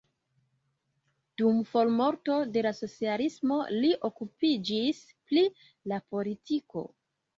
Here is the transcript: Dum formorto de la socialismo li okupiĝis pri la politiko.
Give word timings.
Dum 1.41 1.59
formorto 1.73 2.37
de 2.55 2.63
la 2.67 2.71
socialismo 2.77 3.59
li 3.83 3.91
okupiĝis 4.09 5.03
pri 5.29 5.45
la 5.93 6.01
politiko. 6.15 6.89